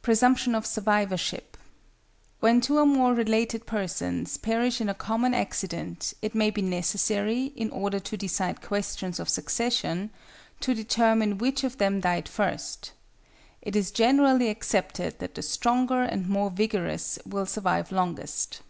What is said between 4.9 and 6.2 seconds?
common accident,